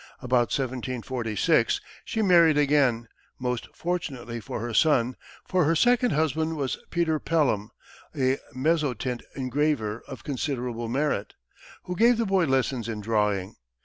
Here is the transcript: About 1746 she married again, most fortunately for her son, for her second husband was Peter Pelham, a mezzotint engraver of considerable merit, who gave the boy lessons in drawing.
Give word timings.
About 0.19 0.49
1746 0.49 1.79
she 2.05 2.23
married 2.23 2.57
again, 2.57 3.07
most 3.37 3.67
fortunately 3.75 4.39
for 4.39 4.59
her 4.59 4.73
son, 4.73 5.15
for 5.47 5.65
her 5.65 5.75
second 5.75 6.09
husband 6.13 6.57
was 6.57 6.79
Peter 6.89 7.19
Pelham, 7.19 7.69
a 8.15 8.39
mezzotint 8.51 9.21
engraver 9.35 10.01
of 10.07 10.23
considerable 10.23 10.87
merit, 10.89 11.35
who 11.83 11.95
gave 11.95 12.17
the 12.17 12.25
boy 12.25 12.45
lessons 12.45 12.89
in 12.89 12.99
drawing. 12.99 13.57